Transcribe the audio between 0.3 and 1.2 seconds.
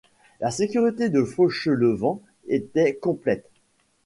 La sécurité